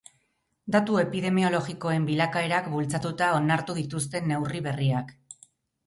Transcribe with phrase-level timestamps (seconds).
[0.75, 5.19] Datu epidemiologikoen bilakaerak bultzatuta onartu dituzte neurri berriak.